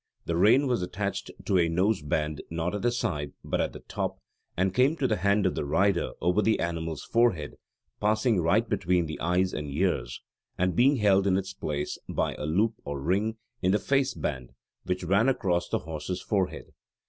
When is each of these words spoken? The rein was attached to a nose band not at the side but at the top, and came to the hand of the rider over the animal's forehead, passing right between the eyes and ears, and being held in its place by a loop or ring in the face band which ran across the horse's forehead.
The 0.25 0.35
rein 0.35 0.65
was 0.65 0.81
attached 0.81 1.29
to 1.45 1.59
a 1.59 1.69
nose 1.69 2.01
band 2.01 2.41
not 2.49 2.73
at 2.73 2.81
the 2.81 2.91
side 2.91 3.33
but 3.43 3.61
at 3.61 3.71
the 3.71 3.81
top, 3.81 4.17
and 4.57 4.73
came 4.73 4.95
to 4.97 5.07
the 5.07 5.17
hand 5.17 5.45
of 5.45 5.53
the 5.53 5.63
rider 5.63 6.13
over 6.21 6.41
the 6.41 6.59
animal's 6.59 7.03
forehead, 7.03 7.53
passing 7.99 8.41
right 8.41 8.67
between 8.67 9.05
the 9.05 9.19
eyes 9.19 9.53
and 9.53 9.69
ears, 9.69 10.23
and 10.57 10.75
being 10.75 10.95
held 10.95 11.27
in 11.27 11.37
its 11.37 11.53
place 11.53 11.99
by 12.09 12.33
a 12.33 12.47
loop 12.47 12.73
or 12.83 12.99
ring 12.99 13.37
in 13.61 13.73
the 13.73 13.77
face 13.77 14.15
band 14.15 14.53
which 14.85 15.03
ran 15.03 15.29
across 15.29 15.69
the 15.69 15.77
horse's 15.77 16.19
forehead. 16.23 16.71